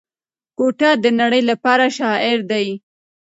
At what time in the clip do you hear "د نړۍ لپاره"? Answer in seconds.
1.03-1.85